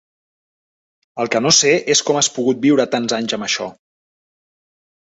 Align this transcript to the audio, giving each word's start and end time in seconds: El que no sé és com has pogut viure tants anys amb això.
El 1.25 1.29
que 1.35 1.41
no 1.47 1.51
sé 1.59 1.75
és 1.97 2.03
com 2.09 2.21
has 2.23 2.31
pogut 2.39 2.65
viure 2.67 2.89
tants 2.99 3.17
anys 3.21 3.39
amb 3.41 3.49
això. 3.53 3.73